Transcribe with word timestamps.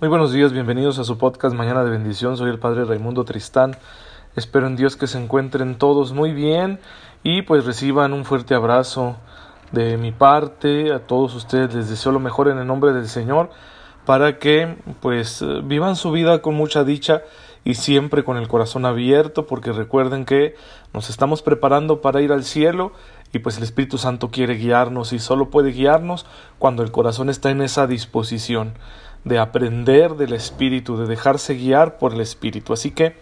Muy 0.00 0.08
buenos 0.08 0.32
días, 0.32 0.54
bienvenidos 0.54 0.98
a 0.98 1.04
su 1.04 1.18
podcast 1.18 1.54
Mañana 1.54 1.84
de 1.84 1.90
Bendición. 1.90 2.38
Soy 2.38 2.48
el 2.48 2.58
Padre 2.58 2.86
Raimundo 2.86 3.26
Tristán. 3.26 3.76
Espero 4.34 4.66
en 4.66 4.74
Dios 4.74 4.96
que 4.96 5.06
se 5.06 5.22
encuentren 5.22 5.76
todos 5.76 6.14
muy 6.14 6.32
bien 6.32 6.80
y 7.22 7.42
pues 7.42 7.66
reciban 7.66 8.14
un 8.14 8.24
fuerte 8.24 8.54
abrazo 8.54 9.16
de 9.72 9.98
mi 9.98 10.10
parte. 10.10 10.94
A 10.94 11.00
todos 11.00 11.34
ustedes 11.34 11.74
les 11.74 11.90
deseo 11.90 12.12
lo 12.12 12.18
mejor 12.18 12.48
en 12.48 12.56
el 12.56 12.66
nombre 12.66 12.94
del 12.94 13.08
Señor 13.08 13.50
para 14.06 14.38
que 14.38 14.74
pues 15.00 15.44
vivan 15.64 15.96
su 15.96 16.10
vida 16.12 16.40
con 16.40 16.54
mucha 16.54 16.82
dicha 16.82 17.20
y 17.62 17.74
siempre 17.74 18.24
con 18.24 18.38
el 18.38 18.48
corazón 18.48 18.86
abierto 18.86 19.46
porque 19.46 19.70
recuerden 19.70 20.24
que 20.24 20.54
nos 20.94 21.10
estamos 21.10 21.42
preparando 21.42 22.00
para 22.00 22.22
ir 22.22 22.32
al 22.32 22.44
cielo 22.44 22.92
y 23.32 23.38
pues 23.40 23.56
el 23.56 23.62
Espíritu 23.62 23.98
Santo 23.98 24.30
quiere 24.30 24.54
guiarnos 24.54 25.12
y 25.12 25.18
solo 25.18 25.50
puede 25.50 25.70
guiarnos 25.70 26.26
cuando 26.58 26.82
el 26.82 26.90
corazón 26.90 27.28
está 27.28 27.50
en 27.50 27.62
esa 27.62 27.86
disposición 27.86 28.74
de 29.24 29.38
aprender 29.38 30.16
del 30.16 30.32
Espíritu, 30.32 30.96
de 30.96 31.06
dejarse 31.06 31.54
guiar 31.54 31.98
por 31.98 32.14
el 32.14 32.20
Espíritu. 32.20 32.72
Así 32.72 32.90
que, 32.90 33.16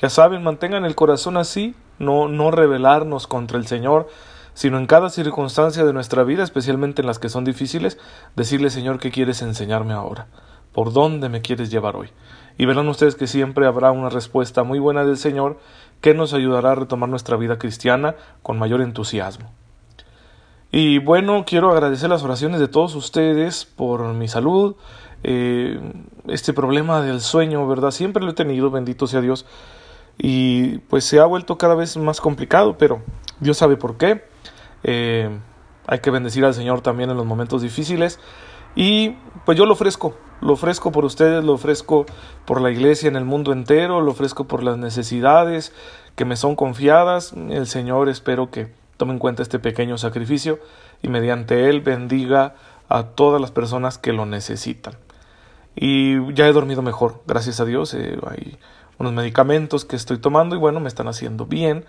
ya 0.00 0.10
saben, 0.10 0.42
mantengan 0.42 0.84
el 0.84 0.94
corazón 0.94 1.36
así, 1.36 1.74
no, 1.98 2.28
no 2.28 2.50
rebelarnos 2.50 3.26
contra 3.26 3.58
el 3.58 3.66
Señor, 3.66 4.08
sino 4.54 4.78
en 4.78 4.86
cada 4.86 5.08
circunstancia 5.08 5.84
de 5.84 5.92
nuestra 5.92 6.24
vida, 6.24 6.42
especialmente 6.42 7.02
en 7.02 7.06
las 7.06 7.18
que 7.18 7.28
son 7.28 7.44
difíciles, 7.44 7.98
decirle 8.34 8.70
Señor, 8.70 8.98
¿qué 8.98 9.12
quieres 9.12 9.40
enseñarme 9.40 9.92
ahora? 9.92 10.26
¿Por 10.72 10.92
dónde 10.92 11.28
me 11.28 11.42
quieres 11.42 11.70
llevar 11.70 11.94
hoy? 11.94 12.10
Y 12.56 12.66
verán 12.66 12.88
ustedes 12.88 13.14
que 13.14 13.28
siempre 13.28 13.66
habrá 13.66 13.92
una 13.92 14.08
respuesta 14.08 14.64
muy 14.64 14.80
buena 14.80 15.04
del 15.04 15.16
Señor 15.16 15.58
que 16.00 16.14
nos 16.14 16.34
ayudará 16.34 16.72
a 16.72 16.74
retomar 16.74 17.08
nuestra 17.08 17.36
vida 17.36 17.58
cristiana 17.58 18.14
con 18.42 18.58
mayor 18.58 18.80
entusiasmo. 18.80 19.50
Y 20.70 20.98
bueno, 20.98 21.44
quiero 21.46 21.70
agradecer 21.70 22.10
las 22.10 22.22
oraciones 22.22 22.60
de 22.60 22.68
todos 22.68 22.94
ustedes 22.94 23.64
por 23.64 24.02
mi 24.12 24.28
salud, 24.28 24.76
eh, 25.24 25.80
este 26.26 26.52
problema 26.52 27.00
del 27.00 27.20
sueño, 27.20 27.66
¿verdad? 27.66 27.90
Siempre 27.90 28.22
lo 28.22 28.32
he 28.32 28.34
tenido, 28.34 28.70
bendito 28.70 29.06
sea 29.06 29.20
Dios. 29.20 29.46
Y 30.18 30.78
pues 30.78 31.04
se 31.04 31.20
ha 31.20 31.24
vuelto 31.24 31.56
cada 31.58 31.74
vez 31.74 31.96
más 31.96 32.20
complicado, 32.20 32.76
pero 32.76 33.02
Dios 33.40 33.56
sabe 33.56 33.76
por 33.76 33.96
qué. 33.96 34.24
Eh, 34.84 35.30
hay 35.86 35.98
que 36.00 36.10
bendecir 36.10 36.44
al 36.44 36.54
Señor 36.54 36.82
también 36.82 37.10
en 37.10 37.16
los 37.16 37.24
momentos 37.24 37.62
difíciles. 37.62 38.20
Y 38.74 39.16
pues 39.46 39.56
yo 39.56 39.64
lo 39.64 39.72
ofrezco, 39.72 40.14
lo 40.40 40.52
ofrezco 40.52 40.92
por 40.92 41.04
ustedes, 41.04 41.44
lo 41.44 41.52
ofrezco 41.54 42.06
por 42.44 42.60
la 42.60 42.70
iglesia 42.70 43.08
en 43.08 43.16
el 43.16 43.24
mundo 43.24 43.52
entero, 43.52 44.00
lo 44.00 44.10
ofrezco 44.10 44.46
por 44.46 44.62
las 44.62 44.78
necesidades 44.78 45.72
que 46.16 46.24
me 46.24 46.36
son 46.36 46.56
confiadas. 46.56 47.32
El 47.32 47.66
Señor 47.66 48.08
espero 48.08 48.50
que 48.50 48.72
tome 48.96 49.12
en 49.12 49.18
cuenta 49.18 49.42
este 49.42 49.58
pequeño 49.58 49.98
sacrificio 49.98 50.58
y 51.02 51.08
mediante 51.08 51.68
él 51.68 51.80
bendiga 51.80 52.54
a 52.88 53.04
todas 53.04 53.40
las 53.40 53.50
personas 53.50 53.98
que 53.98 54.12
lo 54.12 54.26
necesitan 54.26 54.94
y 55.80 56.32
ya 56.34 56.48
he 56.48 56.52
dormido 56.52 56.82
mejor, 56.82 57.22
gracias 57.26 57.60
a 57.60 57.64
Dios. 57.64 57.94
Eh, 57.94 58.18
hay 58.28 58.58
unos 58.98 59.12
medicamentos 59.12 59.84
que 59.84 59.94
estoy 59.94 60.18
tomando 60.18 60.56
y 60.56 60.58
bueno, 60.58 60.80
me 60.80 60.88
están 60.88 61.06
haciendo 61.06 61.46
bien, 61.46 61.84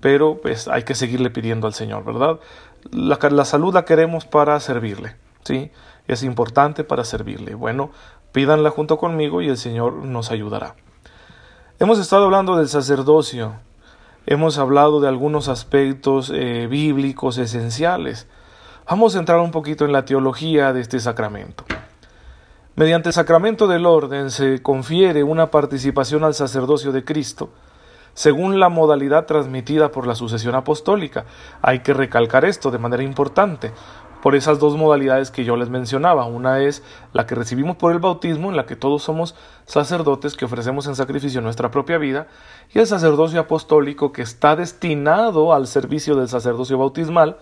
pero 0.00 0.40
pues 0.40 0.68
hay 0.68 0.84
que 0.84 0.94
seguirle 0.94 1.30
pidiendo 1.30 1.66
al 1.66 1.74
Señor, 1.74 2.04
¿verdad? 2.04 2.38
La, 2.92 3.18
la 3.30 3.44
salud 3.44 3.74
la 3.74 3.84
queremos 3.84 4.26
para 4.26 4.58
servirle, 4.60 5.16
¿sí? 5.42 5.72
Es 6.08 6.22
importante 6.22 6.84
para 6.84 7.04
servirle. 7.04 7.54
Bueno, 7.54 7.90
pídanla 8.32 8.70
junto 8.70 8.98
conmigo 8.98 9.42
y 9.42 9.48
el 9.48 9.56
Señor 9.56 9.94
nos 9.94 10.30
ayudará. 10.30 10.74
Hemos 11.78 11.98
estado 11.98 12.24
hablando 12.24 12.56
del 12.56 12.68
sacerdocio, 12.68 13.54
hemos 14.26 14.58
hablado 14.58 15.00
de 15.00 15.08
algunos 15.08 15.48
aspectos 15.48 16.30
eh, 16.34 16.66
bíblicos 16.68 17.38
esenciales. 17.38 18.26
Vamos 18.88 19.16
a 19.16 19.18
entrar 19.18 19.38
un 19.40 19.50
poquito 19.50 19.84
en 19.84 19.92
la 19.92 20.04
teología 20.04 20.72
de 20.72 20.80
este 20.80 21.00
sacramento. 21.00 21.64
Mediante 22.74 23.10
el 23.10 23.12
sacramento 23.12 23.66
del 23.66 23.84
orden 23.84 24.30
se 24.30 24.62
confiere 24.62 25.22
una 25.22 25.50
participación 25.50 26.24
al 26.24 26.34
sacerdocio 26.34 26.90
de 26.90 27.04
Cristo, 27.04 27.50
según 28.14 28.60
la 28.60 28.68
modalidad 28.68 29.26
transmitida 29.26 29.90
por 29.90 30.06
la 30.06 30.14
sucesión 30.14 30.54
apostólica. 30.54 31.24
Hay 31.60 31.80
que 31.80 31.92
recalcar 31.92 32.44
esto 32.44 32.70
de 32.70 32.78
manera 32.78 33.02
importante, 33.02 33.72
por 34.22 34.36
esas 34.36 34.60
dos 34.60 34.76
modalidades 34.76 35.32
que 35.32 35.44
yo 35.44 35.56
les 35.56 35.68
mencionaba. 35.68 36.24
Una 36.26 36.60
es 36.60 36.82
la 37.12 37.26
que 37.26 37.34
recibimos 37.34 37.76
por 37.76 37.92
el 37.92 37.98
bautismo, 37.98 38.50
en 38.50 38.56
la 38.56 38.66
que 38.66 38.76
todos 38.76 39.02
somos 39.02 39.34
sacerdotes 39.66 40.36
que 40.36 40.44
ofrecemos 40.44 40.86
en 40.86 40.94
sacrificio 40.94 41.40
nuestra 41.40 41.72
propia 41.72 41.98
vida, 41.98 42.28
y 42.72 42.78
el 42.78 42.86
sacerdocio 42.86 43.40
apostólico 43.40 44.12
que 44.12 44.22
está 44.22 44.54
destinado 44.54 45.52
al 45.52 45.66
servicio 45.66 46.14
del 46.14 46.28
sacerdocio 46.28 46.78
bautismal, 46.78 47.36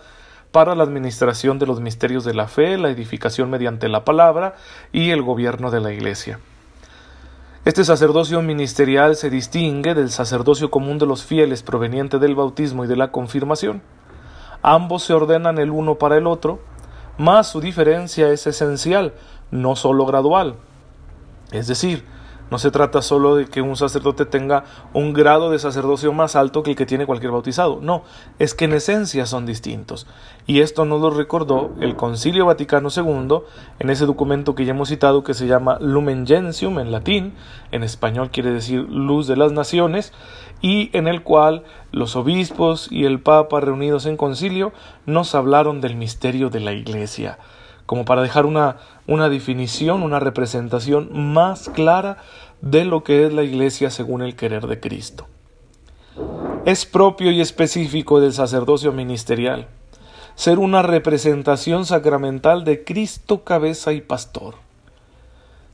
para 0.51 0.75
la 0.75 0.83
administración 0.83 1.59
de 1.59 1.67
los 1.67 1.79
misterios 1.79 2.25
de 2.25 2.33
la 2.33 2.47
fe, 2.47 2.77
la 2.77 2.89
edificación 2.89 3.49
mediante 3.49 3.87
la 3.87 4.03
palabra 4.03 4.55
y 4.91 5.11
el 5.11 5.21
gobierno 5.21 5.71
de 5.71 5.79
la 5.79 5.93
Iglesia. 5.93 6.39
Este 7.63 7.85
sacerdocio 7.85 8.41
ministerial 8.41 9.15
se 9.15 9.29
distingue 9.29 9.93
del 9.93 10.09
sacerdocio 10.09 10.71
común 10.71 10.97
de 10.97 11.05
los 11.05 11.23
fieles 11.23 11.61
proveniente 11.61 12.17
del 12.17 12.35
bautismo 12.35 12.83
y 12.83 12.87
de 12.87 12.95
la 12.95 13.11
confirmación. 13.11 13.83
Ambos 14.63 15.03
se 15.03 15.13
ordenan 15.13 15.57
el 15.57 15.69
uno 15.69 15.95
para 15.95 16.17
el 16.17 16.27
otro, 16.27 16.59
mas 17.21 17.51
su 17.51 17.61
diferencia 17.61 18.31
es 18.31 18.47
esencial, 18.47 19.13
no 19.51 19.75
sólo 19.75 20.07
gradual. 20.07 20.55
Es 21.51 21.67
decir, 21.67 22.03
no 22.49 22.57
se 22.57 22.71
trata 22.71 23.03
solo 23.03 23.35
de 23.35 23.45
que 23.45 23.61
un 23.61 23.75
sacerdote 23.77 24.25
tenga 24.25 24.63
un 24.91 25.13
grado 25.13 25.51
de 25.51 25.59
sacerdocio 25.59 26.11
más 26.13 26.35
alto 26.35 26.63
que 26.63 26.71
el 26.71 26.75
que 26.75 26.87
tiene 26.87 27.05
cualquier 27.05 27.31
bautizado. 27.31 27.77
No, 27.79 28.01
es 28.39 28.55
que 28.55 28.65
en 28.65 28.73
esencia 28.73 29.27
son 29.27 29.45
distintos. 29.45 30.07
Y 30.47 30.61
esto 30.61 30.83
nos 30.83 30.99
lo 30.99 31.11
recordó 31.11 31.69
el 31.79 31.95
Concilio 31.95 32.47
Vaticano 32.47 32.89
II 32.89 33.43
en 33.77 33.89
ese 33.91 34.07
documento 34.07 34.55
que 34.55 34.65
ya 34.65 34.71
hemos 34.71 34.89
citado 34.89 35.23
que 35.23 35.35
se 35.35 35.45
llama 35.45 35.77
Lumen 35.79 36.25
Gentium 36.25 36.79
en 36.79 36.91
latín, 36.91 37.35
en 37.71 37.83
español 37.83 38.31
quiere 38.31 38.51
decir 38.51 38.81
luz 38.89 39.27
de 39.27 39.37
las 39.37 39.51
naciones, 39.51 40.11
y 40.61 40.89
en 40.95 41.07
el 41.07 41.23
cual 41.23 41.63
los 41.91 42.15
obispos 42.15 42.87
y 42.91 43.05
el 43.05 43.19
Papa 43.19 43.59
reunidos 43.59 44.05
en 44.05 44.17
concilio 44.17 44.71
nos 45.05 45.35
hablaron 45.35 45.81
del 45.81 45.95
misterio 45.95 46.49
de 46.49 46.59
la 46.59 46.73
Iglesia 46.73 47.37
como 47.91 48.05
para 48.05 48.21
dejar 48.21 48.45
una, 48.45 48.77
una 49.05 49.27
definición, 49.27 50.01
una 50.01 50.21
representación 50.21 51.33
más 51.33 51.67
clara 51.67 52.19
de 52.61 52.85
lo 52.85 53.03
que 53.03 53.25
es 53.25 53.33
la 53.33 53.43
Iglesia 53.43 53.89
según 53.89 54.21
el 54.21 54.37
querer 54.37 54.67
de 54.67 54.79
Cristo. 54.79 55.27
Es 56.63 56.85
propio 56.85 57.31
y 57.31 57.41
específico 57.41 58.21
del 58.21 58.31
sacerdocio 58.31 58.93
ministerial 58.93 59.67
ser 60.35 60.57
una 60.57 60.81
representación 60.83 61.85
sacramental 61.85 62.63
de 62.63 62.85
Cristo 62.85 63.43
cabeza 63.43 63.91
y 63.91 63.99
pastor. 63.99 64.55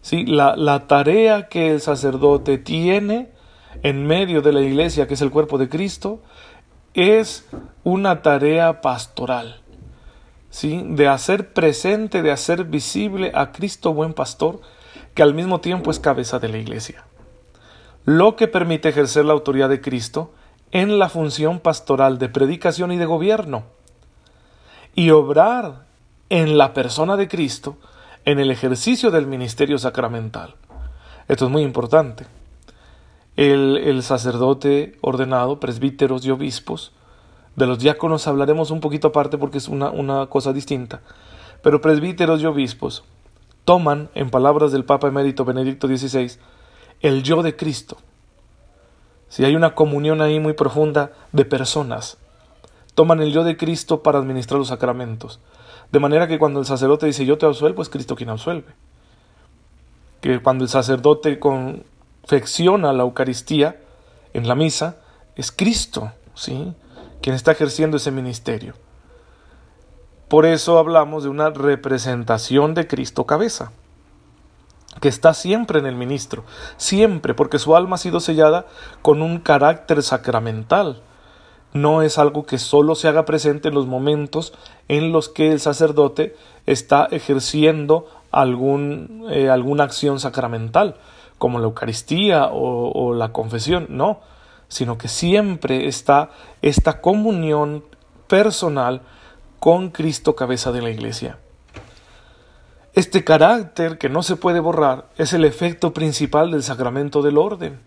¿Sí? 0.01 0.25
La, 0.25 0.55
la 0.55 0.87
tarea 0.87 1.49
que 1.49 1.69
el 1.69 1.81
sacerdote 1.81 2.57
tiene 2.57 3.29
en 3.83 4.05
medio 4.05 4.41
de 4.41 4.53
la 4.53 4.61
iglesia, 4.61 5.07
que 5.07 5.13
es 5.13 5.21
el 5.21 5.31
cuerpo 5.31 5.57
de 5.57 5.69
Cristo, 5.69 6.21
es 6.93 7.45
una 7.83 8.21
tarea 8.21 8.81
pastoral 8.81 9.61
de 10.61 11.07
hacer 11.07 11.53
presente, 11.53 12.21
de 12.23 12.31
hacer 12.31 12.63
visible 12.63 13.31
a 13.35 13.51
Cristo 13.51 13.93
buen 13.93 14.13
pastor, 14.13 14.61
que 15.13 15.21
al 15.21 15.33
mismo 15.33 15.61
tiempo 15.61 15.91
es 15.91 15.99
cabeza 15.99 16.39
de 16.39 16.47
la 16.47 16.57
iglesia. 16.57 17.05
Lo 18.05 18.35
que 18.35 18.47
permite 18.47 18.89
ejercer 18.89 19.25
la 19.25 19.33
autoridad 19.33 19.69
de 19.69 19.81
Cristo 19.81 20.33
en 20.71 20.97
la 20.97 21.09
función 21.09 21.59
pastoral 21.59 22.17
de 22.17 22.29
predicación 22.29 22.91
y 22.91 22.97
de 22.97 23.05
gobierno, 23.05 23.65
y 24.95 25.11
obrar 25.11 25.85
en 26.29 26.57
la 26.57 26.73
persona 26.73 27.17
de 27.17 27.27
Cristo 27.27 27.77
en 28.25 28.39
el 28.39 28.49
ejercicio 28.49 29.11
del 29.11 29.27
ministerio 29.27 29.77
sacramental. 29.77 30.55
Esto 31.27 31.45
es 31.45 31.51
muy 31.51 31.61
importante. 31.61 32.25
El, 33.37 34.01
sacerdote 34.01 34.97
ordenado, 35.01 35.59
presbíteros 35.59 36.25
y 36.25 36.31
obispos, 36.31 36.91
de 37.55 37.67
los 37.67 37.77
diáconos 37.77 38.27
hablaremos 38.27 38.71
un 38.71 38.81
poquito 38.81 39.09
aparte 39.09 39.37
porque 39.37 39.59
es 39.59 39.67
una, 39.67 40.25
cosa 40.25 40.53
distinta. 40.53 41.01
Pero 41.61 41.79
presbíteros 41.79 42.41
y 42.41 42.47
obispos 42.47 43.03
toman, 43.63 44.09
en 44.15 44.31
palabras 44.31 44.71
del 44.71 44.85
Papa 44.85 45.09
emérito 45.09 45.45
Benedicto 45.45 45.87
XVI, 45.87 46.39
el 47.01 47.21
yo 47.21 47.43
de 47.43 47.55
Cristo. 47.55 47.97
Si 49.29 49.45
hay 49.45 49.55
una 49.55 49.75
comunión 49.75 50.21
ahí 50.21 50.39
muy 50.39 50.53
profunda 50.53 51.11
de 51.31 51.45
personas, 51.45 52.17
toman 52.95 53.21
el 53.21 53.31
yo 53.33 53.43
de 53.43 53.55
Cristo 53.55 54.01
para 54.01 54.17
administrar 54.17 54.57
los 54.57 54.69
sacramentos. 54.69 55.39
De 55.91 55.99
manera 55.99 56.27
que 56.27 56.39
cuando 56.39 56.59
el 56.59 56.65
sacerdote 56.65 57.05
dice 57.05 57.25
yo 57.25 57.37
te 57.37 57.45
absuelvo, 57.45 57.83
es 57.83 57.89
Cristo 57.89 58.15
quien 58.15 58.29
absuelve. 58.29 58.73
Que 60.21 60.41
cuando 60.41 60.63
el 60.63 60.69
sacerdote 60.69 61.39
la 62.29 63.03
Eucaristía 63.03 63.79
en 64.33 64.47
la 64.47 64.55
misa, 64.55 64.97
es 65.35 65.51
Cristo, 65.51 66.11
¿sí? 66.35 66.73
quien 67.21 67.35
está 67.35 67.51
ejerciendo 67.51 67.97
ese 67.97 68.11
ministerio. 68.11 68.73
Por 70.27 70.45
eso 70.45 70.77
hablamos 70.77 71.23
de 71.23 71.29
una 71.29 71.49
representación 71.49 72.73
de 72.73 72.85
Cristo 72.85 73.25
cabeza, 73.25 73.71
que 74.99 75.07
está 75.07 75.33
siempre 75.33 75.79
en 75.79 75.85
el 75.85 75.95
ministro, 75.95 76.43
siempre, 76.75 77.33
porque 77.33 77.59
su 77.59 77.75
alma 77.75 77.95
ha 77.95 77.99
sido 77.99 78.19
sellada 78.19 78.65
con 79.01 79.21
un 79.21 79.39
carácter 79.39 80.03
sacramental. 80.03 81.01
No 81.73 82.01
es 82.01 82.17
algo 82.17 82.45
que 82.45 82.57
solo 82.57 82.95
se 82.95 83.07
haga 83.07 83.25
presente 83.25 83.69
en 83.69 83.75
los 83.75 83.87
momentos 83.87 84.53
en 84.87 85.11
los 85.11 85.29
que 85.29 85.51
el 85.51 85.59
sacerdote 85.59 86.35
está 86.65 87.07
ejerciendo 87.11 88.07
algún, 88.31 89.27
eh, 89.29 89.49
alguna 89.49 89.83
acción 89.83 90.19
sacramental, 90.19 90.95
como 91.37 91.59
la 91.59 91.65
Eucaristía 91.65 92.47
o, 92.47 92.91
o 92.91 93.13
la 93.13 93.31
confesión, 93.31 93.87
no, 93.89 94.21
sino 94.67 94.97
que 94.97 95.07
siempre 95.07 95.87
está 95.87 96.31
esta 96.61 97.01
comunión 97.01 97.83
personal 98.27 99.01
con 99.59 99.89
Cristo 99.89 100.35
cabeza 100.35 100.71
de 100.71 100.81
la 100.81 100.89
Iglesia. 100.89 101.37
Este 102.93 103.23
carácter 103.23 103.97
que 103.97 104.09
no 104.09 104.23
se 104.23 104.37
puede 104.37 104.59
borrar 104.59 105.05
es 105.17 105.33
el 105.33 105.45
efecto 105.45 105.93
principal 105.93 106.51
del 106.51 106.63
sacramento 106.63 107.21
del 107.21 107.37
orden. 107.37 107.79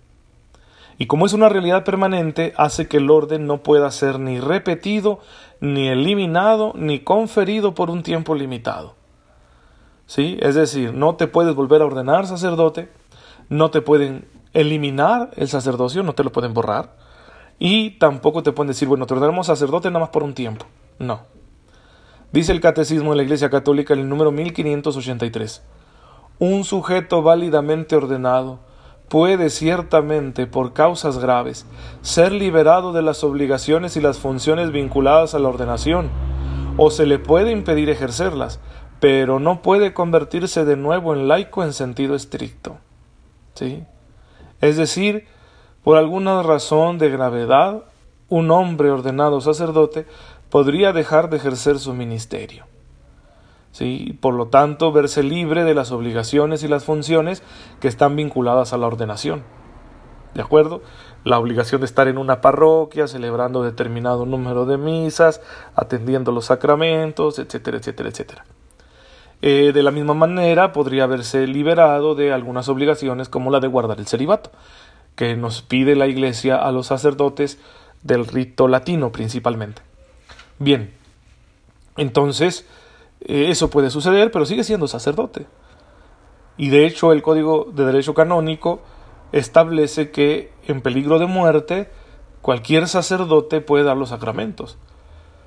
Y 0.99 1.07
como 1.07 1.27
es 1.27 1.33
una 1.33 1.49
realidad 1.49 1.83
permanente, 1.83 2.53
hace 2.57 2.87
que 2.87 2.99
el 2.99 3.11
orden 3.11 3.47
no 3.47 3.63
pueda 3.63 3.91
ser 3.91 4.21
ni 4.21 4.39
repetido, 4.39 5.19
ni 5.59 5.89
eliminado, 5.89 6.75
ni 6.77 7.01
conferido 7.01 7.75
por 7.75 7.91
un 7.91 8.03
tiempo 8.03 8.35
limitado. 8.35 8.95
¿Sí? 10.07 10.39
Es 10.41 10.55
decir, 10.55 10.93
no 10.93 11.17
te 11.17 11.27
puedes 11.27 11.55
volver 11.55 11.83
a 11.83 11.87
ordenar 11.87 12.27
sacerdote, 12.27 12.91
no 13.51 13.71
te 13.71 13.83
pueden 13.83 14.27
eliminar 14.55 15.31
el 15.37 15.49
sacerdocio, 15.49 16.03
no 16.03 16.15
te 16.15 16.25
lo 16.25 16.33
pueden 16.33 16.55
borrar, 16.55 16.97
y 17.59 17.99
tampoco 17.99 18.43
te 18.43 18.53
pueden 18.53 18.69
decir, 18.69 18.89
bueno, 18.89 19.07
te 19.07 19.13
ordenamos 19.13 19.49
sacerdote 19.49 19.89
nada 19.91 20.01
más 20.01 20.09
por 20.09 20.23
un 20.23 20.33
tiempo. 20.33 20.65
No. 20.99 21.21
Dice 22.33 22.53
el 22.53 22.61
Catecismo 22.61 23.11
de 23.11 23.17
la 23.17 23.23
Iglesia 23.25 23.51
Católica 23.51 23.93
en 23.93 24.01
el 24.01 24.09
número 24.09 24.31
1583. 24.31 25.63
Un 26.39 26.65
sujeto 26.65 27.23
válidamente 27.23 27.97
ordenado 27.97 28.61
puede 29.09 29.51
ciertamente, 29.51 30.47
por 30.47 30.73
causas 30.73 31.19
graves, 31.19 31.67
ser 32.01 32.31
liberado 32.31 32.93
de 32.93 33.03
las 33.03 33.25
obligaciones 33.25 33.97
y 33.97 34.01
las 34.01 34.19
funciones 34.19 34.71
vinculadas 34.71 35.35
a 35.35 35.41
la 35.41 35.49
ordenación, 35.49 36.09
o 36.77 36.91
se 36.91 37.05
le 37.05 37.19
puede 37.19 37.51
impedir 37.51 37.91
ejercerlas, 37.91 38.61
pero 39.01 39.41
no 39.41 39.61
puede 39.61 39.93
convertirse 39.93 40.65
de 40.65 40.77
nuevo 40.77 41.13
en 41.13 41.27
laico 41.27 41.65
en 41.65 41.73
sentido 41.73 42.15
estricto. 42.15 42.79
¿Sí? 43.55 43.85
Es 44.61 44.77
decir, 44.77 45.27
por 45.83 45.97
alguna 45.97 46.43
razón 46.43 46.99
de 46.99 47.11
gravedad, 47.11 47.85
un 48.29 48.51
hombre 48.51 48.91
ordenado 48.91 49.41
sacerdote 49.41 50.07
podría 50.51 50.93
dejar 50.93 51.31
de 51.31 51.39
ejercer 51.39 51.79
su 51.79 51.95
ministerio. 51.95 52.67
¿Sí? 53.73 54.19
Por 54.21 54.35
lo 54.35 54.49
tanto, 54.49 54.93
verse 54.93 55.23
libre 55.23 55.65
de 55.65 55.75
las 55.75 55.93
obligaciones 55.93 56.63
y 56.63 56.69
las 56.69 56.85
funciones 56.85 57.43
que 57.81 57.89
están 57.89 58.17
vinculadas 58.17 58.73
a 58.73 58.79
la 58.79 58.87
ordenación. 58.87 59.45
¿De 60.35 60.43
acuerdo? 60.43 60.83
La 61.25 61.39
obligación 61.39 61.81
de 61.81 61.87
estar 61.87 62.09
en 62.09 62.19
una 62.19 62.41
parroquia, 62.41 63.07
celebrando 63.07 63.63
determinado 63.63 64.27
número 64.27 64.65
de 64.65 64.79
misas, 64.79 65.41
atendiendo 65.75 66.33
los 66.33 66.47
sacramentos, 66.47 67.39
etcétera, 67.39 67.79
etcétera, 67.79 68.09
etcétera. 68.09 68.45
Eh, 69.43 69.73
de 69.73 69.83
la 69.83 69.91
misma 69.91 70.15
manera, 70.15 70.73
podría 70.73 71.05
haberse 71.05 71.47
liberado 71.47 72.15
de 72.15 72.33
algunas 72.33 72.69
obligaciones 72.69 73.29
como 73.29 73.51
la 73.51 73.61
de 73.61 73.69
guardar 73.69 73.99
el 73.99 74.07
celibato, 74.07 74.51
que 75.17 75.37
nos 75.37 75.63
pide 75.63 75.97
la 75.97 76.07
Iglesia 76.07 76.57
a 76.57 76.73
los 76.73 76.89
sacerdotes 76.89 77.59
del 78.03 78.27
rito 78.27 78.69
latino 78.69 79.13
principalmente. 79.13 79.83
Bien, 80.59 80.93
entonces 81.97 82.67
eh, 83.23 83.47
eso 83.49 83.71
puede 83.71 83.91
suceder, 83.91 84.31
pero 84.31 84.47
sigue 84.47 84.65
siendo 84.65 84.89
sacerdote. 84.89 85.47
Y 86.57 86.69
de 86.69 86.87
hecho 86.87 87.13
el 87.13 87.23
Código 87.23 87.69
de 87.73 87.87
Derecho 87.87 88.15
Canónico 88.15 88.83
establece 89.33 90.11
que 90.11 90.53
en 90.67 90.83
peligro 90.83 91.19
de 91.19 91.27
muerte 91.27 91.91
cualquier 92.43 92.89
sacerdote 92.89 93.61
puede 93.61 93.85
dar 93.85 93.97
los 93.97 94.11
sacramentos. 94.11 94.77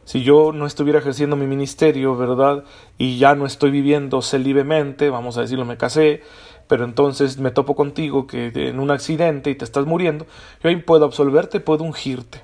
Si 0.06 0.24
yo 0.24 0.52
no 0.52 0.66
estuviera 0.66 1.00
ejerciendo 1.00 1.36
mi 1.36 1.48
ministerio, 1.48 2.16
¿verdad? 2.18 2.66
Y 2.98 3.18
ya 3.18 3.36
no 3.36 3.46
estoy 3.46 3.72
viviendo 3.72 4.22
celibemente, 4.22 5.10
vamos 5.10 5.38
a 5.38 5.42
decirlo, 5.42 5.64
me 5.66 5.78
casé, 5.78 6.22
pero 6.68 6.84
entonces 6.84 7.38
me 7.38 7.52
topo 7.52 7.76
contigo 7.76 8.28
que 8.28 8.52
en 8.54 8.80
un 8.80 8.92
accidente 8.92 9.50
y 9.50 9.56
te 9.56 9.64
estás 9.64 9.86
muriendo, 9.86 10.26
yo 10.62 10.70
ahí 10.70 10.76
puedo 10.78 11.06
absolverte, 11.06 11.60
puedo 11.60 11.84
ungirte. 11.84 12.42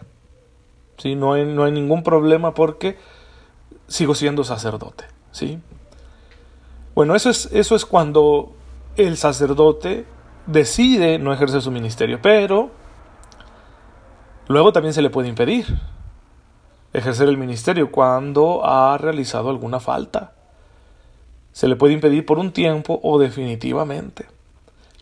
¿sí? 0.98 1.16
No, 1.16 1.34
hay, 1.34 1.46
no 1.46 1.64
hay 1.64 1.72
ningún 1.72 2.04
problema 2.04 2.54
porque 2.54 2.98
sigo 3.88 4.16
siendo 4.16 4.44
sacerdote. 4.44 5.06
¿sí? 5.32 5.60
Bueno, 6.96 7.16
eso 7.16 7.30
es, 7.30 7.50
eso 7.52 7.76
es 7.76 7.86
cuando 7.86 8.54
el 8.96 9.18
sacerdote 9.18 10.06
decide 10.46 11.20
no 11.20 11.34
ejercer 11.34 11.62
su 11.62 11.72
ministerio, 11.72 12.20
pero 12.22 12.72
luego 14.48 14.72
también 14.74 14.94
se 14.94 15.02
le 15.02 15.10
puede 15.10 15.28
impedir 15.28 15.66
ejercer 16.94 17.30
el 17.30 17.38
ministerio 17.38 17.92
cuando 17.92 18.66
ha 18.66 18.98
realizado 18.98 19.50
alguna 19.50 19.80
falta. 19.80 20.34
Se 21.52 21.68
le 21.68 21.76
puede 21.76 21.94
impedir 21.94 22.26
por 22.26 22.40
un 22.40 22.52
tiempo 22.52 23.00
o 23.04 23.20
definitivamente 23.20 24.28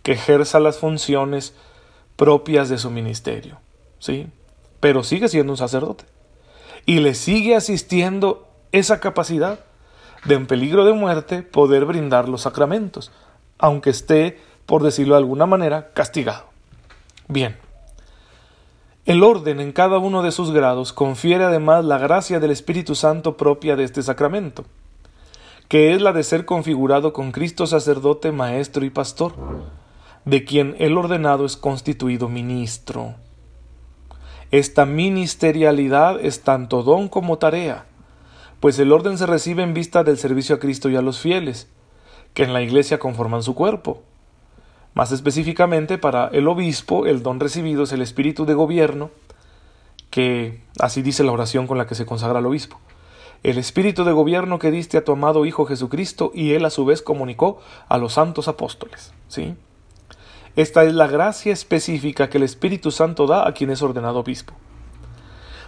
que 0.03 0.13
ejerza 0.13 0.59
las 0.59 0.77
funciones 0.77 1.53
propias 2.15 2.69
de 2.69 2.77
su 2.77 2.89
ministerio. 2.89 3.57
¿Sí? 3.99 4.27
pero 4.79 5.03
sigue 5.03 5.27
siendo 5.29 5.53
un 5.53 5.57
sacerdote. 5.57 6.05
Y 6.85 6.99
le 6.99 7.13
sigue 7.13 7.55
asistiendo 7.55 8.47
esa 8.71 8.99
capacidad 8.99 9.59
de 10.25 10.35
en 10.35 10.47
peligro 10.47 10.85
de 10.85 10.93
muerte 10.93 11.43
poder 11.43 11.85
brindar 11.85 12.29
los 12.29 12.41
sacramentos, 12.41 13.11
aunque 13.57 13.89
esté, 13.89 14.39
por 14.65 14.83
decirlo 14.83 15.15
de 15.15 15.19
alguna 15.19 15.45
manera, 15.45 15.91
castigado. 15.93 16.45
Bien. 17.27 17.57
El 19.07 19.23
orden 19.23 19.61
en 19.61 19.71
cada 19.71 19.99
uno 19.99 20.21
de 20.21 20.33
sus 20.33 20.51
grados 20.51 20.91
confiere 20.91 21.45
además 21.45 21.85
la 21.85 21.97
gracia 21.97 22.41
del 22.41 22.51
Espíritu 22.51 22.93
Santo 22.93 23.37
propia 23.37 23.77
de 23.77 23.85
este 23.85 24.03
sacramento, 24.03 24.65
que 25.69 25.93
es 25.93 26.01
la 26.01 26.11
de 26.11 26.23
ser 26.23 26.43
configurado 26.43 27.13
con 27.13 27.31
Cristo 27.31 27.67
sacerdote, 27.67 28.33
maestro 28.33 28.83
y 28.83 28.89
pastor, 28.89 29.33
de 30.25 30.43
quien 30.43 30.75
el 30.79 30.97
ordenado 30.97 31.45
es 31.45 31.55
constituido 31.55 32.27
ministro. 32.27 33.15
Esta 34.51 34.85
ministerialidad 34.85 36.19
es 36.19 36.41
tanto 36.41 36.83
don 36.83 37.07
como 37.07 37.37
tarea, 37.37 37.85
pues 38.59 38.77
el 38.77 38.91
orden 38.91 39.17
se 39.17 39.25
recibe 39.25 39.63
en 39.63 39.73
vista 39.73 40.03
del 40.03 40.17
servicio 40.17 40.57
a 40.57 40.59
Cristo 40.59 40.89
y 40.89 40.97
a 40.97 41.01
los 41.01 41.21
fieles, 41.21 41.69
que 42.33 42.43
en 42.43 42.51
la 42.51 42.61
Iglesia 42.61 42.99
conforman 42.99 43.41
su 43.41 43.55
cuerpo. 43.55 44.03
Más 44.97 45.11
específicamente, 45.11 45.99
para 45.99 46.25
el 46.29 46.47
obispo, 46.47 47.05
el 47.05 47.21
don 47.21 47.39
recibido 47.39 47.83
es 47.83 47.91
el 47.91 48.01
espíritu 48.01 48.47
de 48.47 48.55
gobierno, 48.55 49.11
que 50.09 50.63
así 50.79 51.03
dice 51.03 51.23
la 51.23 51.31
oración 51.31 51.67
con 51.67 51.77
la 51.77 51.85
que 51.85 51.93
se 51.93 52.07
consagra 52.07 52.39
al 52.39 52.47
obispo. 52.47 52.79
El 53.43 53.59
espíritu 53.59 54.05
de 54.05 54.11
gobierno 54.11 54.57
que 54.57 54.71
diste 54.71 54.97
a 54.97 55.05
tu 55.05 55.11
amado 55.11 55.45
Hijo 55.45 55.67
Jesucristo 55.67 56.31
y 56.33 56.53
él 56.53 56.65
a 56.65 56.71
su 56.71 56.83
vez 56.83 57.03
comunicó 57.03 57.59
a 57.87 57.99
los 57.99 58.13
santos 58.13 58.47
apóstoles. 58.47 59.13
¿Sí? 59.27 59.53
Esta 60.55 60.83
es 60.83 60.95
la 60.95 61.05
gracia 61.05 61.53
específica 61.53 62.27
que 62.31 62.39
el 62.39 62.43
Espíritu 62.43 62.89
Santo 62.89 63.27
da 63.27 63.47
a 63.47 63.53
quien 63.53 63.69
es 63.69 63.83
ordenado 63.83 64.21
obispo. 64.21 64.55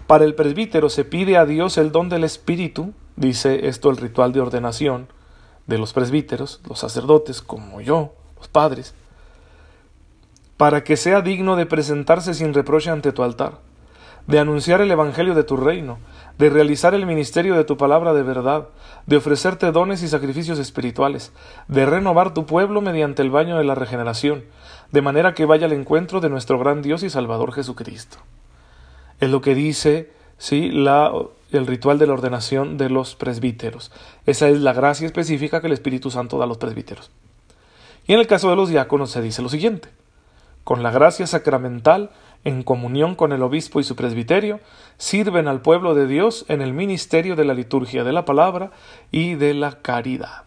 Para 0.08 0.26
el 0.26 0.34
presbítero 0.34 0.90
se 0.90 1.06
pide 1.06 1.38
a 1.38 1.46
Dios 1.46 1.78
el 1.78 1.92
don 1.92 2.10
del 2.10 2.24
Espíritu, 2.24 2.94
dice 3.16 3.68
esto 3.68 3.92
el 3.92 3.98
ritual 3.98 4.34
de 4.34 4.42
ordenación 4.42 5.08
de 5.68 5.78
los 5.78 5.94
presbíteros, 5.94 6.62
los 6.68 6.80
sacerdotes 6.80 7.44
como 7.44 7.80
yo, 7.80 8.16
los 8.36 8.48
padres, 8.48 8.96
para 10.60 10.84
que 10.84 10.98
sea 10.98 11.22
digno 11.22 11.56
de 11.56 11.66
presentarse 11.66 12.34
sin 12.34 12.54
reproche 12.54 12.90
ante 12.90 13.14
tu 13.14 13.24
altar, 13.24 13.60
de 14.28 14.40
anunciar 14.40 14.82
el 14.82 14.92
Evangelio 14.92 15.34
de 15.34 15.46
tu 15.46 15.56
reino, 15.56 16.00
de 16.38 16.50
realizar 16.50 16.94
el 16.94 17.06
ministerio 17.06 17.56
de 17.56 17.64
tu 17.64 17.78
palabra 17.78 18.14
de 18.14 18.24
verdad, 18.24 18.68
de 19.06 19.16
ofrecerte 19.16 19.72
dones 19.72 20.04
y 20.04 20.10
sacrificios 20.10 20.60
espirituales, 20.60 21.32
de 21.70 21.86
renovar 21.86 22.34
tu 22.34 22.46
pueblo 22.46 22.82
mediante 22.82 23.22
el 23.22 23.32
baño 23.32 23.58
de 23.58 23.64
la 23.64 23.74
regeneración, 23.74 24.44
de 24.92 25.02
manera 25.02 25.34
que 25.34 25.46
vaya 25.46 25.66
al 25.66 25.72
encuentro 25.72 26.20
de 26.20 26.28
nuestro 26.28 26.60
gran 26.60 26.82
Dios 26.82 27.04
y 27.04 27.10
Salvador 27.10 27.54
Jesucristo. 27.54 28.18
Es 29.22 29.30
lo 29.30 29.40
que 29.40 29.56
dice, 29.56 30.12
sí, 30.38 30.72
la, 30.72 31.10
el 31.54 31.68
ritual 31.68 32.00
de 32.00 32.08
la 32.08 32.14
ordenación 32.16 32.78
de 32.78 32.90
los 32.90 33.16
presbíteros. 33.16 33.94
Esa 34.26 34.50
es 34.50 34.60
la 34.60 34.74
gracia 34.74 35.06
específica 35.06 35.62
que 35.62 35.68
el 35.68 35.74
Espíritu 35.74 36.12
Santo 36.12 36.38
da 36.38 36.44
a 36.44 36.48
los 36.48 36.58
presbíteros. 36.58 37.12
Y 38.08 38.14
en 38.14 38.20
el 38.20 38.28
caso 38.28 38.50
de 38.50 38.58
los 38.58 38.68
diáconos 38.68 39.10
se 39.10 39.22
dice 39.22 39.42
lo 39.42 39.48
siguiente: 39.48 39.88
con 40.64 40.84
la 40.84 40.92
gracia 40.92 41.28
sacramental, 41.28 42.12
en 42.44 42.64
comunión 42.64 43.16
con 43.16 43.34
el 43.34 43.44
obispo 43.44 43.80
y 43.80 43.84
su 43.84 43.96
presbiterio, 43.96 44.60
sirven 44.98 45.48
al 45.48 45.62
pueblo 45.62 45.96
de 45.96 46.08
Dios 46.08 46.46
en 46.48 46.62
el 46.62 46.74
ministerio 46.74 47.36
de 47.36 47.46
la 47.46 47.54
liturgia 47.54 48.04
de 48.04 48.14
la 48.14 48.26
palabra 48.26 48.72
y 49.12 49.36
de 49.36 49.54
la 49.54 49.82
caridad. 49.82 50.44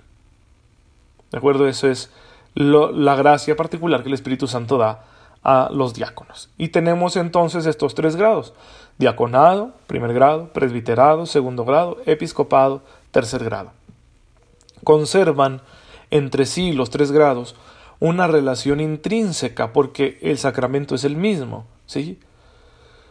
¿De 1.31 1.38
acuerdo? 1.38 1.66
Eso 1.66 1.88
es 1.88 2.11
la 2.54 3.16
gracia 3.16 3.57
particular 3.57 4.02
que 4.02 4.09
el 4.09 4.14
Espíritu 4.14 4.47
Santo 4.47 4.78
da 4.78 5.04
a 5.42 5.71
los 5.73 5.95
diáconos. 5.95 6.50
Y 6.57 6.69
tenemos 6.69 7.16
entonces 7.16 7.66
estos 7.66 7.95
tres 7.95 8.16
grados. 8.16 8.54
Diaconado, 8.99 9.73
primer 9.87 10.12
grado, 10.12 10.49
presbiterado, 10.52 11.26
segundo 11.26 11.64
grado, 11.64 11.99
episcopado, 12.07 12.83
tercer 13.11 13.42
grado. 13.45 13.73
Conservan 14.85 15.62
entre 16.11 16.45
sí 16.47 16.73
los 16.73 16.90
tres 16.90 17.11
grados 17.11 17.57
una 18.02 18.26
relación 18.26 18.80
intrínseca 18.80 19.73
porque 19.73 20.18
el 20.23 20.37
sacramento 20.37 20.97
es 20.97 21.04
el 21.04 21.14
mismo, 21.14 21.66
¿sí? 21.87 22.18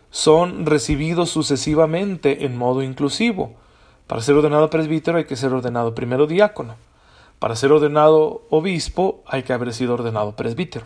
Son 0.10 0.66
recibidos 0.66 1.30
sucesivamente 1.30 2.44
en 2.46 2.58
modo 2.58 2.84
inclusivo. 2.84 3.54
Para 4.06 4.22
ser 4.22 4.36
ordenado 4.36 4.70
presbítero 4.70 5.18
hay 5.18 5.24
que 5.24 5.38
ser 5.38 5.54
ordenado 5.54 5.96
primero 5.96 6.28
diácono 6.28 6.76
Para 7.40 7.56
ser 7.56 7.72
ordenado 7.72 8.42
obispo 8.50 9.24
hay 9.26 9.44
que 9.44 9.54
haber 9.54 9.74
sido 9.74 9.94
ordenado 9.94 10.36
presbítero. 10.36 10.86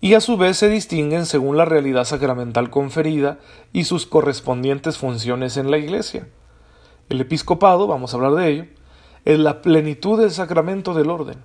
Y 0.00 0.14
a 0.14 0.20
su 0.20 0.36
vez 0.36 0.56
se 0.56 0.68
distinguen 0.68 1.26
según 1.26 1.56
la 1.56 1.66
realidad 1.66 2.04
sacramental 2.04 2.68
conferida 2.68 3.38
y 3.72 3.84
sus 3.84 4.06
correspondientes 4.06 4.98
funciones 4.98 5.56
en 5.56 5.70
la 5.70 5.78
Iglesia. 5.78 6.26
El 7.08 7.20
episcopado, 7.20 7.86
vamos 7.86 8.12
a 8.12 8.16
hablar 8.16 8.34
de 8.34 8.48
ello, 8.48 8.64
es 9.24 9.38
la 9.38 9.62
plenitud 9.62 10.18
del 10.18 10.32
sacramento 10.32 10.94
del 10.94 11.10
orden, 11.10 11.38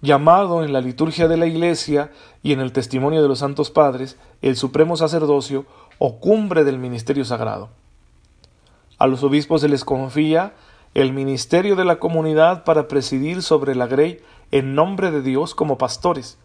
llamado 0.00 0.62
en 0.62 0.72
la 0.72 0.80
liturgia 0.80 1.28
de 1.28 1.36
la 1.36 1.46
Iglesia 1.46 2.10
y 2.42 2.52
en 2.52 2.60
el 2.60 2.72
testimonio 2.72 3.22
de 3.22 3.28
los 3.28 3.38
santos 3.38 3.70
padres 3.70 4.16
el 4.42 4.56
supremo 4.56 4.96
sacerdocio 4.96 5.64
o 5.98 6.18
cumbre 6.18 6.64
del 6.64 6.78
ministerio 6.78 7.24
sagrado. 7.24 7.70
A 8.98 9.06
los 9.06 9.22
obispos 9.22 9.60
se 9.60 9.68
les 9.68 9.84
confía 9.84 10.54
el 10.94 11.12
ministerio 11.12 11.76
de 11.76 11.84
la 11.84 11.98
comunidad 11.98 12.64
para 12.64 12.88
presidir 12.88 13.42
sobre 13.42 13.74
la 13.74 13.86
grey 13.86 14.20
en 14.50 14.74
nombre 14.74 15.10
de 15.10 15.20
Dios 15.20 15.54
como 15.54 15.76
pastores, 15.76 16.38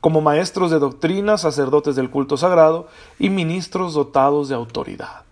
como 0.00 0.20
maestros 0.20 0.70
de 0.70 0.78
doctrina, 0.78 1.38
sacerdotes 1.38 1.96
del 1.96 2.10
culto 2.10 2.36
sagrado 2.36 2.88
y 3.18 3.30
ministros 3.30 3.94
dotados 3.94 4.48
de 4.48 4.54
autoridad. 4.54 5.22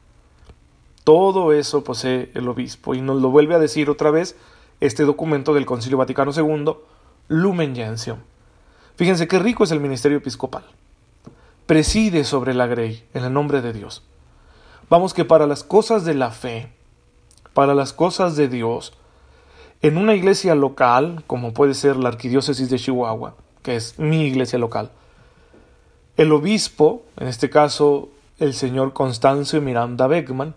Todo 1.04 1.52
eso 1.52 1.84
posee 1.84 2.30
el 2.34 2.48
obispo 2.48 2.94
y 2.94 3.00
nos 3.00 3.20
lo 3.20 3.30
vuelve 3.30 3.54
a 3.54 3.58
decir 3.58 3.88
otra 3.90 4.10
vez 4.10 4.36
este 4.80 5.04
documento 5.04 5.54
del 5.54 5.66
Concilio 5.66 5.98
Vaticano 5.98 6.32
II, 6.34 6.74
Lumen 7.28 7.74
Gentium. 7.74 8.18
Fíjense 8.96 9.28
qué 9.28 9.38
rico 9.38 9.64
es 9.64 9.70
el 9.70 9.80
ministerio 9.80 10.18
episcopal. 10.18 10.64
Preside 11.66 12.24
sobre 12.24 12.54
la 12.54 12.66
grey 12.66 13.04
en 13.14 13.24
el 13.24 13.32
nombre 13.32 13.62
de 13.62 13.72
Dios. 13.72 14.02
Vamos 14.90 15.14
que 15.14 15.24
para 15.24 15.46
las 15.46 15.62
cosas 15.62 16.04
de 16.04 16.14
la 16.14 16.30
fe, 16.30 16.72
para 17.52 17.74
las 17.74 17.92
cosas 17.92 18.36
de 18.36 18.48
Dios, 18.48 18.94
en 19.82 19.98
una 19.98 20.14
iglesia 20.14 20.54
local, 20.54 21.22
como 21.26 21.52
puede 21.52 21.74
ser 21.74 21.96
la 21.96 22.08
Arquidiócesis 22.08 22.70
de 22.70 22.78
Chihuahua, 22.78 23.34
que 23.62 23.76
es 23.76 23.98
mi 23.98 24.22
iglesia 24.26 24.58
local, 24.58 24.90
el 26.16 26.32
obispo, 26.32 27.04
en 27.18 27.28
este 27.28 27.50
caso 27.50 28.08
el 28.38 28.54
señor 28.54 28.92
Constancio 28.92 29.60
Miranda 29.60 30.06
Beckman, 30.06 30.54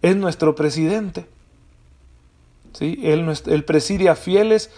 es 0.00 0.16
nuestro 0.16 0.54
presidente. 0.54 1.26
¿Sí? 2.72 2.98
Él, 3.02 3.30
él 3.46 3.64
preside 3.64 4.08
a 4.08 4.14
fieles 4.14 4.70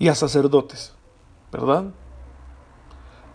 y 0.00 0.08
a 0.08 0.16
sacerdotes, 0.16 0.94
¿verdad? 1.52 1.84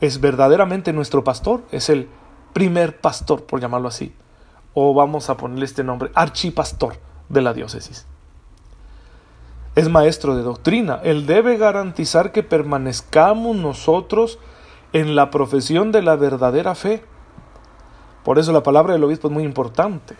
Es 0.01 0.19
verdaderamente 0.19 0.91
nuestro 0.91 1.23
pastor, 1.23 1.61
es 1.71 1.89
el 1.89 2.09
primer 2.53 2.99
pastor, 2.99 3.43
por 3.43 3.61
llamarlo 3.61 3.87
así, 3.87 4.13
o 4.73 4.93
vamos 4.93 5.29
a 5.29 5.37
ponerle 5.37 5.65
este 5.65 5.83
nombre, 5.83 6.11
archipastor 6.15 6.97
de 7.29 7.41
la 7.43 7.53
diócesis. 7.53 8.07
Es 9.75 9.89
maestro 9.89 10.35
de 10.35 10.41
doctrina, 10.41 10.99
él 11.03 11.27
debe 11.27 11.57
garantizar 11.57 12.31
que 12.31 12.41
permanezcamos 12.41 13.55
nosotros 13.55 14.39
en 14.91 15.15
la 15.15 15.29
profesión 15.29 15.91
de 15.91 16.01
la 16.01 16.15
verdadera 16.15 16.73
fe. 16.73 17.03
Por 18.23 18.39
eso 18.39 18.51
la 18.51 18.63
palabra 18.63 18.93
del 18.93 19.03
obispo 19.03 19.27
es 19.27 19.33
muy 19.33 19.43
importante. 19.43 20.15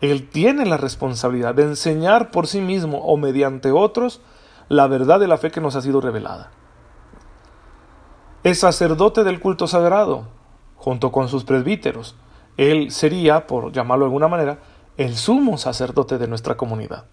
Él 0.00 0.30
tiene 0.30 0.64
la 0.64 0.78
responsabilidad 0.78 1.54
de 1.54 1.64
enseñar 1.64 2.30
por 2.30 2.46
sí 2.46 2.62
mismo 2.62 2.98
o 2.98 3.18
mediante 3.18 3.70
otros 3.70 4.22
la 4.68 4.86
verdad 4.86 5.20
de 5.20 5.28
la 5.28 5.38
fe 5.38 5.50
que 5.50 5.60
nos 5.60 5.76
ha 5.76 5.82
sido 5.82 6.00
revelada. 6.00 6.50
Es 8.42 8.60
sacerdote 8.60 9.24
del 9.24 9.40
culto 9.40 9.66
sagrado, 9.66 10.26
junto 10.76 11.12
con 11.12 11.28
sus 11.28 11.44
presbíteros. 11.44 12.14
Él 12.56 12.90
sería, 12.90 13.46
por 13.46 13.72
llamarlo 13.72 14.04
de 14.04 14.08
alguna 14.08 14.28
manera, 14.28 14.58
el 14.96 15.16
sumo 15.16 15.58
sacerdote 15.58 16.18
de 16.18 16.28
nuestra 16.28 16.56
comunidad. 16.56 17.04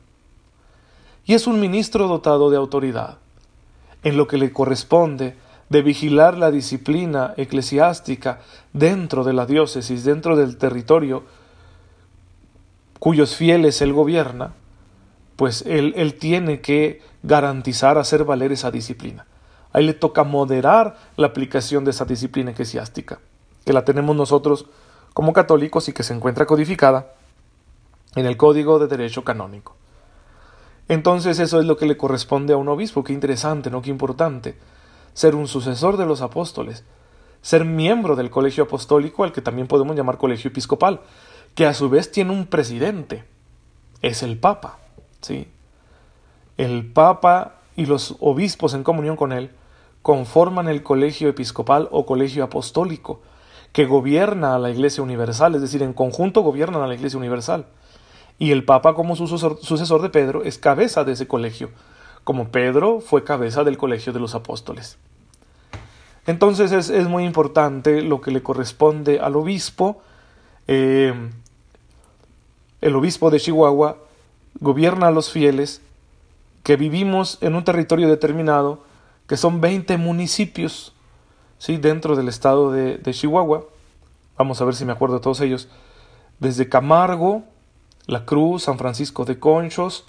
Y 1.25 1.33
es 1.33 1.47
un 1.47 1.59
ministro 1.59 2.07
dotado 2.07 2.49
de 2.49 2.57
autoridad, 2.57 3.17
en 4.03 4.17
lo 4.17 4.27
que 4.27 4.37
le 4.37 4.51
corresponde 4.51 5.37
de 5.69 5.81
vigilar 5.81 6.37
la 6.37 6.51
disciplina 6.51 7.33
eclesiástica 7.37 8.41
dentro 8.73 9.23
de 9.23 9.33
la 9.33 9.45
diócesis, 9.45 10.03
dentro 10.03 10.35
del 10.35 10.57
territorio 10.57 11.23
cuyos 13.01 13.35
fieles 13.35 13.81
él 13.81 13.93
gobierna, 13.93 14.53
pues 15.41 15.63
él, 15.65 15.95
él 15.97 16.19
tiene 16.19 16.61
que 16.61 17.01
garantizar 17.23 17.97
hacer 17.97 18.25
valer 18.25 18.51
esa 18.51 18.69
disciplina. 18.69 19.25
Ahí 19.73 19.83
le 19.83 19.95
toca 19.95 20.23
moderar 20.23 20.97
la 21.17 21.25
aplicación 21.25 21.83
de 21.83 21.89
esa 21.89 22.05
disciplina 22.05 22.51
eclesiástica, 22.51 23.17
que 23.65 23.73
la 23.73 23.83
tenemos 23.83 24.15
nosotros 24.15 24.67
como 25.15 25.33
católicos 25.33 25.89
y 25.89 25.93
que 25.93 26.03
se 26.03 26.13
encuentra 26.13 26.45
codificada 26.45 27.15
en 28.13 28.27
el 28.27 28.37
Código 28.37 28.77
de 28.77 28.85
Derecho 28.85 29.23
Canónico. 29.23 29.75
Entonces 30.87 31.39
eso 31.39 31.59
es 31.59 31.65
lo 31.65 31.75
que 31.75 31.87
le 31.87 31.97
corresponde 31.97 32.53
a 32.53 32.57
un 32.57 32.69
obispo, 32.69 33.03
qué 33.03 33.13
interesante, 33.13 33.71
¿no? 33.71 33.81
Qué 33.81 33.89
importante. 33.89 34.59
Ser 35.15 35.33
un 35.33 35.47
sucesor 35.47 35.97
de 35.97 36.05
los 36.05 36.21
apóstoles, 36.21 36.83
ser 37.41 37.65
miembro 37.65 38.15
del 38.15 38.29
colegio 38.29 38.65
apostólico, 38.65 39.23
al 39.23 39.31
que 39.31 39.41
también 39.41 39.67
podemos 39.67 39.95
llamar 39.95 40.19
colegio 40.19 40.51
episcopal, 40.51 41.01
que 41.55 41.65
a 41.65 41.73
su 41.73 41.89
vez 41.89 42.11
tiene 42.11 42.29
un 42.29 42.45
presidente, 42.45 43.23
es 44.03 44.21
el 44.21 44.37
Papa, 44.37 44.77
¿sí? 45.21 45.47
El 46.57 46.91
Papa 46.91 47.55
y 47.75 47.85
los 47.85 48.15
obispos 48.19 48.73
en 48.73 48.83
comunión 48.83 49.15
con 49.15 49.31
él 49.31 49.51
conforman 50.01 50.67
el 50.67 50.83
colegio 50.83 51.29
episcopal 51.29 51.87
o 51.91 52.05
colegio 52.05 52.43
apostólico, 52.43 53.21
que 53.71 53.85
gobierna 53.85 54.55
a 54.55 54.59
la 54.59 54.69
Iglesia 54.69 55.03
Universal, 55.03 55.55
es 55.55 55.61
decir, 55.61 55.81
en 55.81 55.93
conjunto 55.93 56.41
gobiernan 56.41 56.81
a 56.81 56.87
la 56.87 56.95
Iglesia 56.95 57.17
Universal. 57.17 57.65
Y 58.37 58.51
el 58.51 58.65
Papa, 58.65 58.95
como 58.95 59.15
sucesor 59.15 60.01
de 60.01 60.09
Pedro, 60.09 60.43
es 60.43 60.57
cabeza 60.57 61.03
de 61.03 61.13
ese 61.13 61.27
colegio, 61.27 61.69
como 62.23 62.49
Pedro 62.49 62.99
fue 62.99 63.23
cabeza 63.23 63.63
del 63.63 63.77
colegio 63.77 64.11
de 64.11 64.19
los 64.19 64.35
apóstoles. 64.35 64.97
Entonces 66.27 66.71
es, 66.71 67.07
muy 67.07 67.23
importante 67.23 68.01
lo 68.01 68.21
que 68.21 68.31
le 68.31 68.43
corresponde 68.43 69.19
al 69.19 69.35
obispo 69.35 70.01
eh, 70.67 71.13
el 72.81 72.95
obispo 72.95 73.29
de 73.29 73.39
Chihuahua 73.39 73.97
gobierna 74.61 75.07
a 75.07 75.11
los 75.11 75.29
fieles 75.29 75.81
que 76.63 76.77
vivimos 76.77 77.37
en 77.41 77.55
un 77.55 77.63
territorio 77.65 78.07
determinado, 78.07 78.83
que 79.27 79.35
son 79.35 79.59
20 79.59 79.97
municipios, 79.97 80.93
¿sí? 81.57 81.77
dentro 81.77 82.15
del 82.15 82.29
estado 82.29 82.71
de, 82.71 83.01
Chihuahua. 83.11 83.65
Vamos 84.37 84.61
a 84.61 84.65
ver 84.65 84.75
si 84.75 84.85
me 84.85 84.93
acuerdo 84.93 85.15
de 85.15 85.21
todos 85.21 85.41
ellos. 85.41 85.67
Desde 86.39 86.69
Camargo, 86.69 87.43
La 88.05 88.25
Cruz, 88.25 88.63
San 88.63 88.77
Francisco 88.77 89.25
de 89.25 89.39
Conchos, 89.39 90.05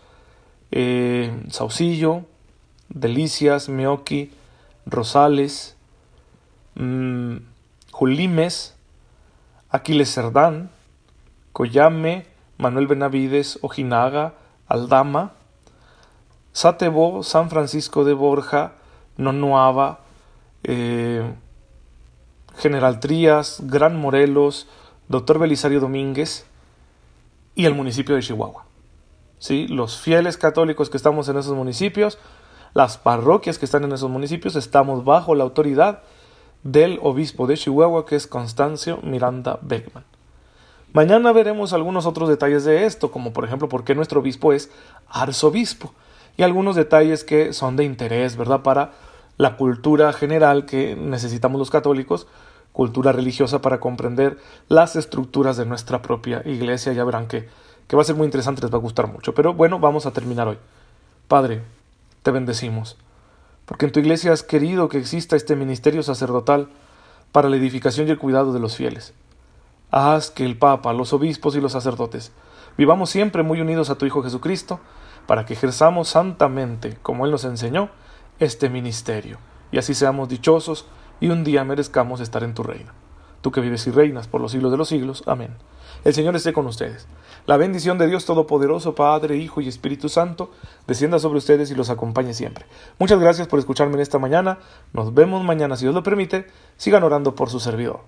eh, 0.70 1.32
Saucillo, 1.50 2.22
Delicias, 2.88 3.68
Meoqui, 3.68 4.32
Rosales, 4.84 5.76
mmm, 6.74 7.36
Julimes, 7.90 8.74
Aquiles 9.70 10.12
Cerdán, 10.12 10.70
Coyame, 11.52 12.26
Manuel 12.58 12.86
Benavides, 12.86 13.58
Ojinaga, 13.62 14.34
Aldama, 14.72 15.32
Satebo, 16.52 17.22
San 17.22 17.50
Francisco 17.50 18.04
de 18.04 18.14
Borja, 18.14 18.72
Nonuava, 19.18 20.00
eh, 20.64 21.34
General 22.56 22.98
Trías, 22.98 23.60
Gran 23.64 24.00
Morelos, 24.00 24.66
Doctor 25.08 25.38
Belisario 25.38 25.78
Domínguez 25.78 26.46
y 27.54 27.66
el 27.66 27.74
municipio 27.74 28.14
de 28.14 28.22
Chihuahua. 28.22 28.64
¿Sí? 29.38 29.68
Los 29.68 30.00
fieles 30.00 30.38
católicos 30.38 30.88
que 30.88 30.96
estamos 30.96 31.28
en 31.28 31.36
esos 31.36 31.54
municipios, 31.54 32.18
las 32.72 32.96
parroquias 32.96 33.58
que 33.58 33.66
están 33.66 33.84
en 33.84 33.92
esos 33.92 34.08
municipios, 34.08 34.56
estamos 34.56 35.04
bajo 35.04 35.34
la 35.34 35.44
autoridad 35.44 36.02
del 36.62 36.98
obispo 37.02 37.46
de 37.46 37.58
Chihuahua, 37.58 38.06
que 38.06 38.16
es 38.16 38.26
Constancio 38.26 39.00
Miranda 39.02 39.58
Beckman. 39.60 40.04
Mañana 40.92 41.32
veremos 41.32 41.72
algunos 41.72 42.04
otros 42.04 42.28
detalles 42.28 42.64
de 42.64 42.84
esto, 42.84 43.10
como 43.10 43.32
por 43.32 43.44
ejemplo 43.44 43.68
por 43.68 43.82
qué 43.82 43.94
nuestro 43.94 44.20
obispo 44.20 44.52
es 44.52 44.70
arzobispo, 45.08 45.94
y 46.36 46.42
algunos 46.42 46.76
detalles 46.76 47.24
que 47.24 47.52
son 47.54 47.76
de 47.76 47.84
interés, 47.84 48.36
¿verdad?, 48.36 48.62
para 48.62 48.92
la 49.38 49.56
cultura 49.56 50.12
general 50.12 50.66
que 50.66 50.94
necesitamos 50.94 51.58
los 51.58 51.70
católicos, 51.70 52.26
cultura 52.72 53.12
religiosa 53.12 53.60
para 53.62 53.80
comprender 53.80 54.38
las 54.68 54.96
estructuras 54.96 55.56
de 55.56 55.66
nuestra 55.66 56.02
propia 56.02 56.42
iglesia. 56.44 56.92
Ya 56.92 57.04
verán 57.04 57.26
que, 57.26 57.48
que 57.86 57.96
va 57.96 58.02
a 58.02 58.04
ser 58.04 58.14
muy 58.14 58.26
interesante, 58.26 58.62
les 58.62 58.72
va 58.72 58.76
a 58.76 58.80
gustar 58.80 59.06
mucho. 59.06 59.34
Pero 59.34 59.54
bueno, 59.54 59.78
vamos 59.78 60.06
a 60.06 60.12
terminar 60.12 60.48
hoy. 60.48 60.58
Padre, 61.28 61.62
te 62.22 62.30
bendecimos, 62.30 62.96
porque 63.64 63.86
en 63.86 63.92
tu 63.92 64.00
iglesia 64.00 64.32
has 64.32 64.42
querido 64.42 64.88
que 64.88 64.98
exista 64.98 65.36
este 65.36 65.56
ministerio 65.56 66.02
sacerdotal 66.02 66.68
para 67.32 67.48
la 67.48 67.56
edificación 67.56 68.08
y 68.08 68.10
el 68.10 68.18
cuidado 68.18 68.52
de 68.52 68.60
los 68.60 68.76
fieles. 68.76 69.14
Haz 69.92 70.30
que 70.30 70.44
el 70.44 70.58
Papa, 70.58 70.92
los 70.92 71.12
obispos 71.12 71.54
y 71.54 71.60
los 71.60 71.72
sacerdotes 71.72 72.32
vivamos 72.76 73.10
siempre 73.10 73.42
muy 73.42 73.60
unidos 73.60 73.90
a 73.90 73.96
tu 73.96 74.06
Hijo 74.06 74.22
Jesucristo, 74.22 74.80
para 75.26 75.46
que 75.46 75.54
ejerzamos 75.54 76.08
santamente, 76.08 76.98
como 77.02 77.24
Él 77.24 77.30
nos 77.30 77.44
enseñó, 77.44 77.90
este 78.38 78.68
ministerio, 78.70 79.38
y 79.70 79.78
así 79.78 79.94
seamos 79.94 80.28
dichosos 80.28 80.86
y 81.20 81.28
un 81.28 81.44
día 81.44 81.64
merezcamos 81.64 82.20
estar 82.20 82.42
en 82.42 82.54
tu 82.54 82.62
reino. 82.62 82.92
tú 83.40 83.50
que 83.50 83.60
vives 83.60 83.86
y 83.88 83.90
reinas 83.90 84.28
por 84.28 84.40
los 84.40 84.52
siglos 84.52 84.70
de 84.70 84.76
los 84.76 84.88
siglos. 84.88 85.24
Amén. 85.26 85.56
El 86.04 86.14
Señor 86.14 86.36
esté 86.36 86.52
con 86.52 86.64
ustedes. 86.66 87.08
La 87.44 87.56
bendición 87.56 87.98
de 87.98 88.06
Dios 88.06 88.24
Todopoderoso, 88.24 88.94
Padre, 88.94 89.36
Hijo 89.36 89.60
y 89.60 89.66
Espíritu 89.66 90.08
Santo, 90.08 90.52
descienda 90.86 91.18
sobre 91.18 91.38
ustedes 91.38 91.68
y 91.72 91.74
los 91.74 91.90
acompañe 91.90 92.34
siempre. 92.34 92.66
Muchas 93.00 93.18
gracias 93.18 93.48
por 93.48 93.58
escucharme 93.58 93.94
en 93.94 94.00
esta 94.00 94.20
mañana. 94.20 94.60
Nos 94.92 95.12
vemos 95.12 95.42
mañana, 95.42 95.76
si 95.76 95.84
Dios 95.84 95.94
lo 95.94 96.04
permite. 96.04 96.46
Sigan 96.76 97.02
orando 97.02 97.34
por 97.34 97.50
su 97.50 97.58
servidor. 97.58 98.02